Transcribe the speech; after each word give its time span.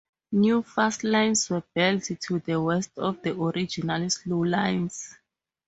New 0.31 0.63
fast 0.63 1.03
lines 1.03 1.47
were 1.51 1.61
built 1.75 2.05
to 2.19 2.39
the 2.39 2.59
west 2.59 2.97
of 2.97 3.21
the 3.21 3.35
original 3.39 4.09
slow 4.09 4.41
lines. 4.43 5.15